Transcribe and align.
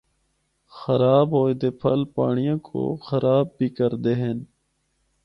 خراب 0.77 1.27
ہوئے 1.37 1.53
دے 1.61 1.69
پھل 1.79 2.03
پانڑیا 2.15 2.55
کو 2.69 2.81
خراب 3.05 3.45
بھی 3.57 3.69
کردے 3.77 4.13
ہن۔ 4.23 4.37